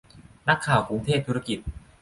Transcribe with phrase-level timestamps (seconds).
[0.47, 1.59] นักข่าวกรุงเทพธุรกิจ